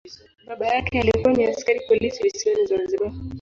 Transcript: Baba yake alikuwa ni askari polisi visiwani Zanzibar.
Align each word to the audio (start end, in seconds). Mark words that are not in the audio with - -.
Baba 0.47 0.67
yake 0.67 0.99
alikuwa 1.01 1.33
ni 1.33 1.45
askari 1.45 1.79
polisi 1.87 2.23
visiwani 2.23 2.65
Zanzibar. 2.67 3.11